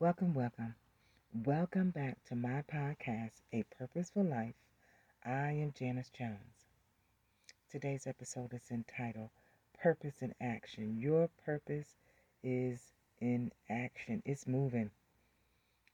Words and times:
Welcome, 0.00 0.32
welcome. 0.32 0.76
Welcome 1.44 1.90
back 1.90 2.24
to 2.26 2.36
my 2.36 2.62
podcast, 2.72 3.40
A 3.52 3.64
Purposeful 3.76 4.22
Life. 4.22 4.54
I 5.24 5.50
am 5.50 5.72
Janice 5.72 6.10
Jones. 6.10 6.66
Today's 7.70 8.06
episode 8.06 8.54
is 8.54 8.70
entitled 8.70 9.30
Purpose 9.80 10.22
in 10.22 10.34
Action. 10.40 10.96
Your 11.00 11.28
purpose 11.44 11.96
is 12.44 12.92
in 13.20 13.50
action, 13.68 14.22
it's 14.24 14.46
moving. 14.46 14.90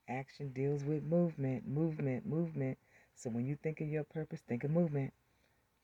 Action 0.09 0.51
deals 0.53 0.85
with 0.85 1.03
movement, 1.05 1.67
movement, 1.67 2.27
movement. 2.27 2.79
So 3.15 3.31
when 3.31 3.47
you 3.47 3.57
think 3.57 3.81
of 3.81 3.89
your 3.89 4.05
purpose, 4.05 4.41
think 4.47 4.65
of 4.65 4.71
movement. 4.71 5.15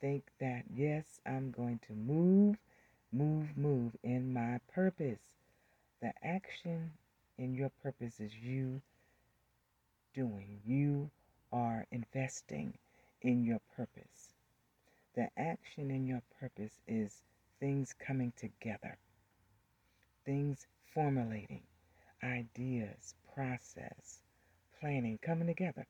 Think 0.00 0.25
that, 0.41 0.64
yes, 0.75 1.21
I'm 1.25 1.50
going 1.50 1.80
to 1.87 1.95
move, 1.95 2.57
move, 3.12 3.57
move 3.57 3.96
in 4.02 4.32
my 4.32 4.61
purpose. 4.73 5.21
The 6.02 6.12
action 6.23 6.93
in 7.41 7.54
your 7.54 7.70
purpose 7.82 8.20
is 8.20 8.34
you 8.36 8.82
doing. 10.14 10.61
You 10.67 11.11
are 11.50 11.86
investing 11.90 12.75
in 13.22 13.44
your 13.44 13.61
purpose. 13.75 14.35
The 15.16 15.29
action 15.39 15.90
in 15.90 16.07
your 16.07 16.22
purpose 16.39 16.75
is 16.86 17.22
things 17.58 17.94
coming 17.99 18.35
together, 18.36 18.99
things 20.26 20.66
formulating, 20.93 21.63
ideas, 22.22 23.14
process, 23.35 24.21
planning 24.79 25.18
coming 25.22 25.46
together. 25.46 25.86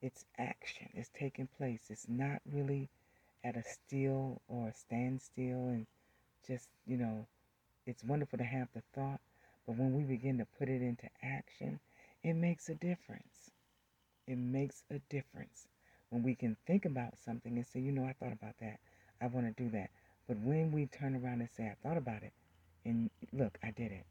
It's 0.00 0.24
action, 0.38 0.88
it's 0.94 1.10
taking 1.18 1.48
place. 1.58 1.80
It's 1.90 2.06
not 2.08 2.40
really 2.52 2.88
at 3.42 3.56
a 3.56 3.64
still 3.64 4.40
or 4.46 4.68
a 4.68 4.74
standstill 4.74 5.68
and 5.70 5.86
just, 6.46 6.68
you 6.86 6.96
know, 6.96 7.26
it's 7.84 8.04
wonderful 8.04 8.38
to 8.38 8.44
have 8.44 8.68
the 8.74 8.82
thought, 8.94 9.20
but 9.68 9.76
when 9.76 9.94
we 9.94 10.04
begin 10.04 10.38
to 10.38 10.46
put 10.58 10.70
it 10.70 10.82
into 10.82 11.10
action, 11.22 11.80
it 12.24 12.34
makes 12.34 12.70
a 12.70 12.74
difference. 12.74 13.52
It 14.26 14.38
makes 14.38 14.82
a 14.90 14.98
difference 15.10 15.68
when 16.10 16.22
we 16.22 16.34
can 16.34 16.56
think 16.66 16.86
about 16.86 17.18
something 17.18 17.56
and 17.56 17.66
say, 17.66 17.80
you 17.80 17.92
know, 17.92 18.06
I 18.06 18.14
thought 18.14 18.32
about 18.32 18.56
that. 18.62 18.80
I 19.20 19.26
want 19.28 19.46
to 19.54 19.62
do 19.64 19.70
that. 19.72 19.90
But 20.26 20.38
when 20.40 20.72
we 20.72 20.86
turn 20.86 21.14
around 21.14 21.42
and 21.42 21.50
say, 21.50 21.66
I 21.66 21.76
thought 21.86 21.98
about 21.98 22.22
it, 22.22 22.32
and 22.86 23.10
look, 23.32 23.58
I 23.62 23.72
did 23.72 23.92
it. 23.92 24.06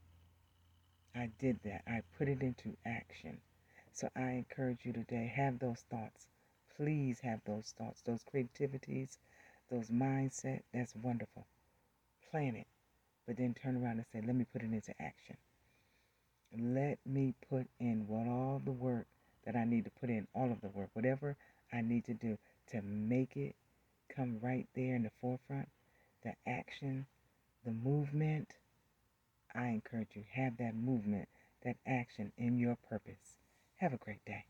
I 1.16 1.32
did 1.40 1.60
that. 1.64 1.82
I 1.88 2.04
put 2.20 2.30
it 2.30 2.44
into 2.44 2.78
action. 2.86 3.42
So 3.94 4.10
I 4.16 4.32
encourage 4.32 4.86
you 4.86 4.94
today, 4.94 5.32
have 5.36 5.60
those 5.60 5.84
thoughts. 5.90 6.28
Please 6.76 7.22
have 7.22 7.42
those 7.46 7.74
thoughts, 7.78 8.02
those 8.04 8.24
creativities, 8.24 9.18
those 9.72 9.90
mindset. 9.90 10.62
That's 10.74 10.96
wonderful. 10.96 11.48
Plan 12.30 12.56
it. 12.56 12.68
But 13.28 13.38
then 13.38 13.54
turn 13.54 13.76
around 13.76 13.98
and 13.98 14.06
say, 14.14 14.22
let 14.26 14.36
me 14.36 14.46
put 14.52 14.62
it 14.62 14.72
into 14.72 14.94
action. 15.02 15.36
Let 16.58 17.00
me 17.06 17.34
put 17.50 17.68
in 17.80 18.08
what 18.08 18.28
all 18.28 18.62
the 18.64 18.72
work 18.72 19.06
that 19.46 19.56
I 19.56 19.66
need 19.66 19.84
to 19.86 19.92
put 20.00 20.10
in, 20.10 20.28
all 20.34 20.52
of 20.52 20.62
the 20.62 20.70
work, 20.70 20.90
whatever 20.94 21.36
I 21.74 21.82
need 21.82 22.06
to 22.06 22.14
do 22.14 22.38
to 22.72 22.82
make 22.82 23.36
it 23.36 23.56
come 24.14 24.40
right 24.42 24.68
there 24.76 24.96
in 24.96 25.04
the 25.04 25.12
forefront, 25.22 25.68
the 26.24 26.34
action, 26.48 27.06
the 27.66 27.72
movement. 27.72 28.54
I 29.54 29.68
encourage 29.68 30.10
you, 30.14 30.24
have 30.34 30.58
that 30.58 30.76
movement, 30.76 31.28
that 31.64 31.76
action 31.86 32.32
in 32.38 32.58
your 32.58 32.78
purpose. 32.90 33.38
Have 33.78 33.94
a 33.94 33.98
great 33.98 34.24
day. 34.26 34.46